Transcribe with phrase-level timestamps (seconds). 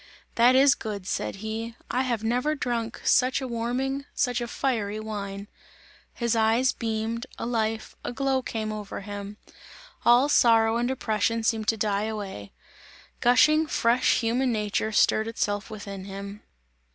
[0.33, 4.99] "That is good," said he, "I have never drunk such a warming, such a fiery
[4.99, 5.47] wine!"
[6.15, 9.37] His eyes beamed, a life, a glow came over him;
[10.03, 12.51] all sorrow and oppression seemed to die away;
[13.19, 16.41] gushing, fresh human nature stirred itself within him.